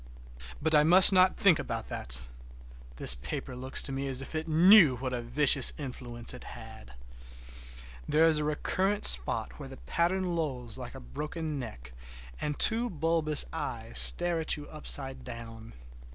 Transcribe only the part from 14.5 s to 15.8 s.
you upside down.